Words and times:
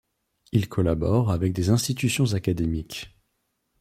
Il 0.51 0.67
collabore 0.67 1.29
avec 1.29 1.53
des 1.53 1.69
institutions 1.69 2.33
académiques. 2.33 3.15